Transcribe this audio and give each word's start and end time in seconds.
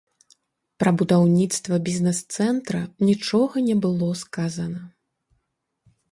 Пра 0.83 0.91
будаўніцтва 0.99 1.75
бізнес-цэнтра 1.89 2.81
нічога 3.09 3.55
не 3.67 3.75
было 3.83 4.09
сказана. 4.23 4.81